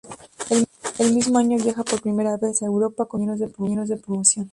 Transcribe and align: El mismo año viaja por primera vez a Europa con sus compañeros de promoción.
El 0.97 1.13
mismo 1.13 1.37
año 1.37 1.59
viaja 1.59 1.83
por 1.83 2.01
primera 2.01 2.35
vez 2.35 2.63
a 2.63 2.65
Europa 2.65 3.05
con 3.05 3.23
sus 3.37 3.51
compañeros 3.53 3.87
de 3.87 3.97
promoción. 3.97 4.49